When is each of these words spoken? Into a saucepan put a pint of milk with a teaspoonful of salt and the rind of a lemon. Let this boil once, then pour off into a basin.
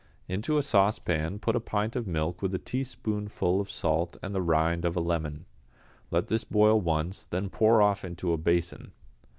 Into 0.27 0.57
a 0.57 0.63
saucepan 0.63 1.37
put 1.37 1.55
a 1.55 1.59
pint 1.59 1.95
of 1.95 2.07
milk 2.07 2.41
with 2.41 2.55
a 2.55 2.57
teaspoonful 2.57 3.61
of 3.61 3.69
salt 3.69 4.17
and 4.23 4.33
the 4.33 4.41
rind 4.41 4.83
of 4.83 4.95
a 4.95 4.99
lemon. 4.99 5.45
Let 6.09 6.25
this 6.25 6.43
boil 6.43 6.81
once, 6.81 7.27
then 7.27 7.51
pour 7.51 7.83
off 7.83 8.03
into 8.03 8.33
a 8.33 8.37
basin. 8.39 8.93